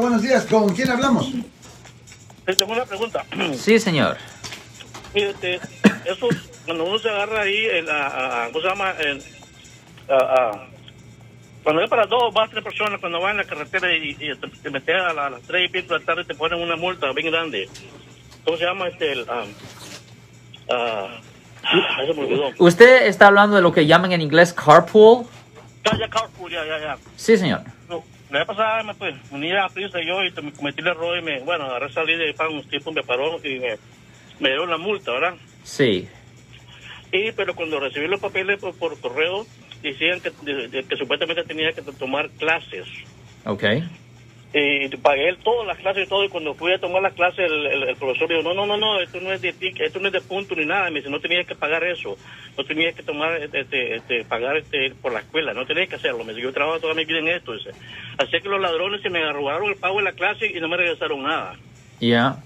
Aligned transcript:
Buenos 0.00 0.22
días, 0.22 0.44
¿con 0.46 0.74
quién 0.74 0.90
hablamos? 0.90 1.30
Tengo 2.44 2.72
una 2.72 2.84
pregunta. 2.84 3.24
Sí, 3.54 3.78
señor. 3.78 4.16
Mire, 5.14 5.30
este, 5.30 5.54
eso, 6.04 6.28
cuando 6.64 6.84
uno 6.84 6.98
se 6.98 7.08
agarra 7.10 7.42
ahí, 7.42 7.64
el, 7.66 7.90
a, 7.90 8.44
a- 8.44 8.46
¿cómo 8.48 8.60
se 8.60 8.68
llama? 8.68 8.90
El, 8.98 9.22
a- 10.08 10.14
a- 10.14 10.68
cuando 11.62 11.82
es 11.82 11.90
para 11.90 12.06
dos, 12.06 12.32
más 12.32 12.48
tres 12.50 12.64
personas, 12.64 13.00
cuando 13.00 13.20
van 13.20 13.32
en 13.32 13.36
la 13.38 13.44
carretera 13.44 13.92
y, 13.94 14.10
y 14.18 14.34
te, 14.36 14.48
te 14.62 14.70
metes 14.70 14.94
a, 14.96 15.12
la- 15.12 15.26
a 15.26 15.30
las 15.30 15.42
tres 15.42 15.66
y 15.68 15.72
pico 15.72 15.92
de 15.94 16.00
la 16.00 16.06
tarde, 16.06 16.24
te 16.24 16.34
ponen 16.34 16.60
una 16.60 16.76
multa 16.76 17.12
bien 17.12 17.30
grande. 17.30 17.68
¿Cómo 18.44 18.56
se 18.56 18.64
llama 18.64 18.88
este? 18.88 19.12
El, 19.12 19.26
ah, 19.28 19.44
se 22.06 22.14
me 22.14 22.20
olvidó. 22.24 22.50
¿Usted 22.58 23.06
está 23.06 23.26
hablando 23.26 23.56
de 23.56 23.62
lo 23.62 23.72
que 23.72 23.86
llaman 23.86 24.12
en 24.12 24.20
inglés 24.22 24.52
carpool? 24.52 25.26
Ya, 25.84 25.98
ya, 25.98 26.08
carpool, 26.08 26.50
ya, 26.52 26.64
ya, 26.64 26.78
ya. 26.78 26.98
Sí, 27.16 27.36
señor. 27.36 27.62
No, 27.88 28.02
la 28.30 28.38
vez 28.40 28.46
pasada 28.46 28.82
me 28.82 28.94
pues, 28.94 29.14
unía 29.30 29.64
a 29.64 29.68
prisa 29.68 29.98
yo 30.06 30.22
y 30.22 30.30
me 30.42 30.52
cometí 30.52 30.80
el 30.80 30.88
error 30.88 31.18
y 31.18 31.22
me, 31.22 31.40
bueno, 31.40 31.64
agarré 31.64 31.92
salí 31.92 32.16
de 32.16 32.34
pan 32.34 32.48
un 32.52 32.62
tipo, 32.68 32.92
me 32.92 33.02
paró 33.02 33.38
y 33.44 33.58
me, 33.58 33.76
me 34.40 34.48
dieron 34.50 34.70
la 34.70 34.76
multa, 34.78 35.12
¿verdad? 35.12 35.34
Sí. 35.62 36.08
Y, 37.12 37.32
pero 37.32 37.54
cuando 37.54 37.80
recibí 37.80 38.06
los 38.06 38.20
papeles 38.20 38.58
por, 38.60 38.74
por 38.76 39.00
correo, 39.00 39.46
decían 39.82 40.20
que, 40.20 40.30
de- 40.42 40.68
de- 40.68 40.84
que 40.84 40.96
supuestamente 40.96 41.42
tenía 41.44 41.72
que 41.72 41.80
tomar 41.82 42.28
clases. 42.30 42.86
Ok. 43.44 43.64
Y 44.54 44.88
pagué 44.96 45.36
todas 45.44 45.66
las 45.66 45.76
clases 45.76 46.06
y 46.06 46.08
todo, 46.08 46.24
y 46.24 46.30
cuando 46.30 46.54
fui 46.54 46.72
a 46.72 46.78
tomar 46.80 47.02
las 47.02 47.12
clases, 47.12 47.40
el, 47.40 47.66
el- 47.66 47.82
el 47.90 47.96
profesor 47.96 48.28
dijo, 48.28 48.42
no, 48.42 48.54
no, 48.54 48.66
no, 48.66 48.78
no, 48.78 48.98
esto 49.00 49.20
no 49.20 49.30
es 49.30 49.42
de 49.42 49.54
tic- 49.54 49.78
esto 49.80 49.98
no 50.00 50.06
es 50.06 50.12
de 50.14 50.22
punto 50.22 50.54
ni 50.56 50.64
nada. 50.64 50.88
Me 50.90 51.00
dice, 51.00 51.10
no 51.10 51.20
tenías 51.20 51.46
que 51.46 51.54
pagar 51.54 51.84
eso, 51.84 52.16
no 52.56 52.64
tenías 52.64 52.94
que 52.94 53.02
tomar, 53.02 53.34
este, 53.42 53.60
este, 53.60 53.96
este, 53.96 54.24
pagar 54.24 54.56
este, 54.56 54.94
por 55.02 55.12
la 55.12 55.20
escuela, 55.20 55.52
no 55.52 55.66
tenías 55.66 55.88
que 55.90 55.96
hacerlo. 55.96 56.24
Me 56.24 56.32
dice, 56.32 56.44
yo 56.44 56.52
trabajo 56.54 56.80
toda 56.80 56.94
mi 56.94 57.04
vida 57.04 57.18
en 57.18 57.28
esto. 57.28 57.52
Dice. 57.52 57.70
Así 58.16 58.40
que 58.42 58.48
los 58.48 58.58
ladrones 58.60 59.02
se 59.02 59.10
me 59.10 59.30
robaron 59.32 59.68
el 59.68 59.76
pago 59.76 59.98
de 59.98 60.04
la 60.04 60.12
clase 60.12 60.46
y 60.46 60.58
no 60.60 60.68
me 60.68 60.78
regresaron 60.78 61.22
nada. 61.22 61.54
Ya. 62.00 62.36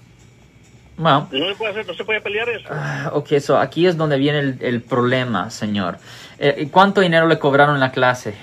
No 1.31 1.47
se 1.49 1.55
puede 1.55 1.71
hacer, 1.71 1.87
no 1.87 1.93
se 1.93 2.03
puede 2.03 2.19
pelear 2.21 2.49
eso. 2.49 2.67
Ah, 2.69 3.11
Ok, 3.13 3.37
so 3.39 3.57
aquí 3.57 3.87
es 3.87 3.95
donde 3.97 4.17
viene 4.17 4.39
el, 4.39 4.57
el 4.61 4.81
problema, 4.81 5.49
señor. 5.49 5.97
Eh, 6.37 6.67
¿Cuánto 6.69 6.99
dinero 7.01 7.27
le 7.27 7.39
cobraron 7.39 7.75
en 7.75 7.79
la 7.81 7.91
clase? 7.91 8.35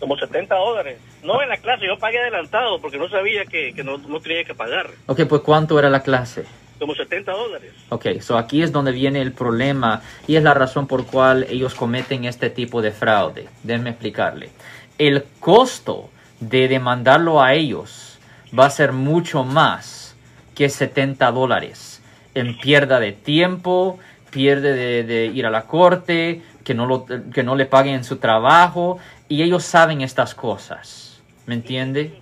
Como 0.00 0.16
70 0.18 0.54
dólares. 0.54 0.98
No 1.24 1.42
en 1.42 1.48
la 1.48 1.56
clase, 1.56 1.86
yo 1.86 1.98
pagué 1.98 2.20
adelantado 2.20 2.80
porque 2.80 2.98
no 2.98 3.08
sabía 3.08 3.46
que, 3.46 3.72
que 3.74 3.82
no, 3.82 3.96
no 3.96 4.20
tenía 4.20 4.44
que 4.44 4.54
pagar. 4.54 4.90
Ok, 5.06 5.22
pues 5.26 5.40
¿cuánto 5.40 5.78
era 5.78 5.88
la 5.88 6.02
clase? 6.02 6.44
Como 6.78 6.94
70 6.94 7.32
dólares. 7.32 7.72
Ok, 7.88 8.20
so 8.20 8.36
aquí 8.36 8.62
es 8.62 8.72
donde 8.72 8.92
viene 8.92 9.22
el 9.22 9.32
problema 9.32 10.02
y 10.26 10.36
es 10.36 10.42
la 10.42 10.52
razón 10.52 10.86
por 10.86 11.06
cual 11.06 11.46
ellos 11.48 11.74
cometen 11.74 12.26
este 12.26 12.50
tipo 12.50 12.82
de 12.82 12.92
fraude. 12.92 13.48
Déjenme 13.62 13.90
explicarle. 13.90 14.50
El 14.98 15.24
costo 15.40 16.10
de 16.40 16.68
demandarlo 16.68 17.42
a 17.42 17.54
ellos 17.54 18.18
va 18.56 18.66
a 18.66 18.70
ser 18.70 18.92
mucho 18.92 19.44
más 19.44 20.14
que 20.54 20.68
70 20.68 21.30
dólares 21.32 22.02
en 22.34 22.58
pierda 22.58 23.00
de 23.00 23.12
tiempo, 23.12 23.98
pierde 24.30 24.74
de, 24.74 25.04
de 25.04 25.26
ir 25.26 25.46
a 25.46 25.50
la 25.50 25.62
corte, 25.62 26.42
que 26.64 26.74
no, 26.74 26.86
lo, 26.86 27.06
que 27.06 27.42
no 27.42 27.54
le 27.54 27.66
paguen 27.66 28.04
su 28.04 28.16
trabajo 28.16 28.98
y 29.28 29.42
ellos 29.42 29.64
saben 29.64 30.00
estas 30.00 30.34
cosas. 30.34 31.13
¿Me 31.46 31.54
entiende? 31.54 32.18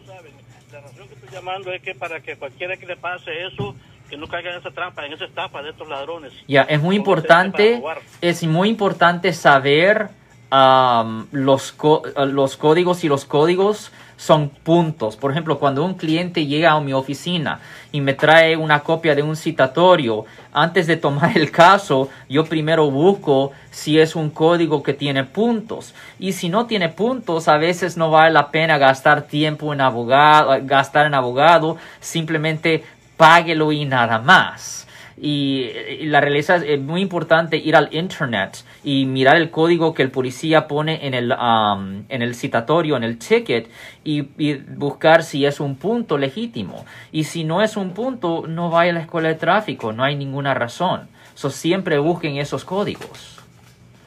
La 0.72 0.80
razón 0.80 1.08
que 1.08 1.14
estoy 1.14 1.30
llamando 1.30 1.72
es 1.72 1.82
que 1.82 1.94
para 1.94 2.20
que 2.20 2.36
cualquiera 2.36 2.76
que 2.76 2.86
le 2.86 2.96
pase 2.96 3.30
eso, 3.46 3.76
que 4.08 4.16
no 4.16 4.26
caiga 4.26 4.50
en 4.50 4.58
esa 4.58 4.70
trampa, 4.70 5.06
en 5.06 5.12
esa 5.12 5.24
estafa 5.24 5.62
de 5.62 5.70
estos 5.70 5.88
ladrones. 5.88 6.32
Ya, 6.48 6.62
es 6.62 6.80
muy 6.80 6.96
importante, 6.96 7.82
es 8.20 8.42
muy 8.44 8.68
importante 8.68 9.32
saber 9.32 10.08
los, 10.52 11.74
eh, 11.82 12.26
los 12.26 12.56
códigos 12.56 13.04
y 13.04 13.08
los 13.08 13.24
códigos 13.24 13.90
son 14.16 14.50
puntos. 14.50 15.16
Por 15.16 15.30
ejemplo, 15.30 15.58
cuando 15.58 15.84
un 15.84 15.94
cliente 15.94 16.46
llega 16.46 16.72
a 16.72 16.80
mi 16.80 16.92
oficina 16.92 17.60
y 17.90 18.00
me 18.00 18.14
trae 18.14 18.56
una 18.56 18.80
copia 18.80 19.14
de 19.14 19.22
un 19.22 19.34
citatorio, 19.34 20.26
antes 20.52 20.86
de 20.86 20.96
tomar 20.96 21.36
el 21.36 21.50
caso, 21.50 22.08
yo 22.28 22.44
primero 22.44 22.90
busco 22.90 23.52
si 23.70 23.98
es 23.98 24.14
un 24.14 24.30
código 24.30 24.82
que 24.82 24.92
tiene 24.92 25.24
puntos. 25.24 25.94
Y 26.18 26.34
si 26.34 26.48
no 26.48 26.66
tiene 26.66 26.88
puntos, 26.90 27.48
a 27.48 27.56
veces 27.56 27.96
no 27.96 28.10
vale 28.10 28.32
la 28.32 28.50
pena 28.50 28.78
gastar 28.78 29.22
tiempo 29.22 29.72
en 29.72 29.80
abogado, 29.80 30.56
gastar 30.62 31.06
en 31.06 31.14
abogado, 31.14 31.78
simplemente 32.00 32.84
páguelo 33.16 33.72
y 33.72 33.86
nada 33.86 34.18
más. 34.18 34.86
Y, 35.20 35.68
y 36.00 36.06
la 36.06 36.20
realidad 36.20 36.56
es, 36.56 36.70
es 36.70 36.80
muy 36.80 37.00
importante 37.00 37.56
ir 37.56 37.76
al 37.76 37.88
internet 37.92 38.64
y 38.82 39.04
mirar 39.04 39.36
el 39.36 39.50
código 39.50 39.92
que 39.94 40.02
el 40.02 40.10
policía 40.10 40.66
pone 40.66 41.06
en 41.06 41.14
el, 41.14 41.32
um, 41.32 42.04
en 42.08 42.22
el 42.22 42.34
citatorio, 42.34 42.96
en 42.96 43.04
el 43.04 43.18
ticket, 43.18 43.68
y, 44.04 44.24
y 44.38 44.54
buscar 44.54 45.22
si 45.22 45.44
es 45.44 45.60
un 45.60 45.76
punto 45.76 46.18
legítimo. 46.18 46.84
Y 47.12 47.24
si 47.24 47.44
no 47.44 47.62
es 47.62 47.76
un 47.76 47.92
punto, 47.94 48.44
no 48.46 48.70
vaya 48.70 48.90
a 48.92 48.94
la 48.94 49.00
escuela 49.00 49.28
de 49.28 49.34
tráfico, 49.34 49.92
no 49.92 50.02
hay 50.02 50.16
ninguna 50.16 50.54
razón. 50.54 51.08
So, 51.34 51.50
siempre 51.50 51.98
busquen 51.98 52.36
esos 52.36 52.64
códigos. 52.64 53.40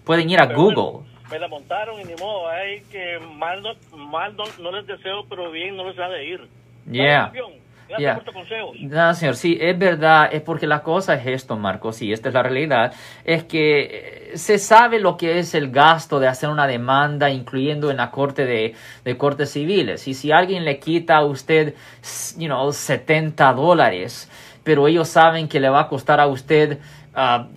Pueden 0.04 0.30
ir 0.30 0.40
a 0.40 0.48
Pero 0.48 0.60
Google. 0.60 0.76
bueno, 0.76 1.06
me 1.32 1.40
la 1.40 1.48
montaron 1.48 2.00
y 2.00 2.04
ni 2.04 2.14
modo, 2.16 2.48
hay 2.48 2.82
que 2.92 3.20
mal 3.36 3.62
no, 3.64 3.74
mal 3.98 4.36
no, 4.36 4.44
no 4.62 4.72
les 4.72 4.86
deseo, 4.86 5.26
pero 5.28 5.52
bien 5.52 5.76
no 5.76 5.90
les 5.90 5.98
ha 5.98 6.08
de 6.08 6.28
ir. 6.28 6.42
Yeah. 6.92 7.32
Gracias 7.88 8.00
Yeah. 8.00 8.16
por 8.16 8.24
tus 8.24 8.34
consejos. 8.34 8.76
No, 8.82 9.14
señor, 9.14 9.36
sí, 9.36 9.58
es 9.62 9.78
verdad, 9.78 10.30
es 10.32 10.42
porque 10.42 10.66
la 10.68 10.82
cosa 10.82 11.14
es 11.16 11.28
esto, 11.28 11.56
Marcos, 11.56 11.98
sí, 11.98 12.12
esta 12.12 12.30
es 12.30 12.34
la 12.34 12.44
realidad, 12.44 12.94
es 13.24 13.44
que 13.44 14.32
eh, 14.34 14.38
se 14.38 14.58
sabe 14.58 15.00
lo 15.00 15.18
que 15.18 15.38
es 15.40 15.54
el 15.54 15.70
gasto 15.72 16.20
de 16.20 16.28
hacer 16.28 16.50
una 16.50 16.66
demanda, 16.68 17.30
incluyendo 17.30 17.92
en 17.92 17.98
la 17.98 18.10
corte 18.12 18.46
de, 18.46 18.74
de 19.04 19.18
cortes 19.18 19.52
civiles, 19.52 20.08
y 20.08 20.14
si 20.14 20.32
alguien 20.32 20.66
le 20.66 20.80
quita 20.80 21.18
a 21.18 21.26
usted, 21.26 21.76
you 22.38 22.48
know, 22.48 22.72
70 22.72 23.54
dólares, 23.54 24.30
pero 24.64 24.88
ellos 24.88 25.08
saben 25.08 25.48
que 25.48 25.60
le 25.60 25.70
va 25.70 25.82
a 25.82 25.88
costar 25.88 26.20
a 26.20 26.26
usted 26.28 26.80
ah, 27.14 27.48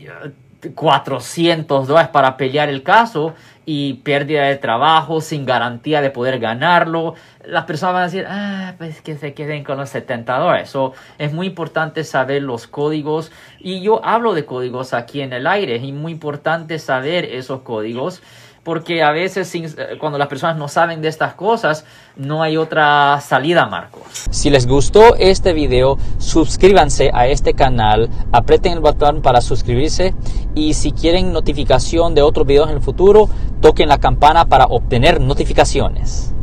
400 0.75 1.87
dólares 1.87 2.11
para 2.13 2.37
pelear 2.37 2.69
el 2.69 2.83
caso 2.83 3.35
y 3.65 3.95
pérdida 3.95 4.45
de 4.45 4.57
trabajo 4.57 5.21
sin 5.21 5.45
garantía 5.45 6.01
de 6.01 6.11
poder 6.11 6.39
ganarlo, 6.39 7.15
las 7.45 7.65
personas 7.65 7.93
van 7.93 8.03
a 8.03 8.07
decir, 8.07 8.27
ah, 8.27 8.75
pues 8.79 9.03
que 9.03 9.17
se 9.17 9.35
queden 9.35 9.63
con 9.63 9.77
los 9.77 9.91
70 9.91 10.39
dólares. 10.39 10.71
So, 10.71 10.95
es 11.19 11.33
muy 11.33 11.49
importante 11.49 12.03
saber 12.03 12.43
los 12.43 12.67
códigos. 12.67 13.31
Y 13.59 13.83
yo 13.83 14.05
hablo 14.05 14.33
de 14.33 14.47
códigos 14.47 14.95
aquí 14.95 15.21
en 15.21 15.33
el 15.33 15.47
aire, 15.47 15.77
es 15.77 15.83
muy 15.93 16.13
importante 16.13 16.79
saber 16.79 17.27
esos 17.27 17.61
códigos 17.61 18.23
porque 18.69 19.03
a 19.03 19.12
veces 19.12 19.55
eh, 19.55 19.97
cuando 19.99 20.19
las 20.19 20.29
personas 20.29 20.59
no 20.59 20.69
saben 20.69 21.01
de 21.01 21.09
estas 21.09 21.33
cosas, 21.33 21.87
no 22.17 22.43
hay 22.43 22.59
otra 22.59 23.19
salida, 23.23 23.65
Marcos. 23.65 24.03
Si 24.31 24.51
les 24.51 24.67
gustó 24.67 25.17
este 25.17 25.55
video, 25.55 25.97
suscríbanse 26.19 27.11
a 27.15 27.29
este 27.29 27.55
canal, 27.55 28.11
aprieten 28.31 28.75
el 28.75 28.81
botón 28.81 29.23
para 29.23 29.41
suscribirse 29.41 30.15
y 30.55 30.75
si 30.75 30.93
quieren 30.93 31.33
notificación 31.33 32.15
de 32.15 32.21
otros 32.21 32.47
videos 32.47 32.69
en 32.69 32.77
el 32.77 32.83
futuro, 32.83 33.31
toquen 33.62 33.89
la 33.89 33.97
campana 33.97 34.45
para 34.45 34.67
obtener 34.67 35.19
notificaciones. 35.19 36.35